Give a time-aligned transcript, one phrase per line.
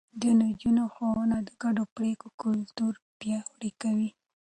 [0.21, 4.09] د نجونو ښوونه د ګډو پرېکړو کلتور پياوړی کوي.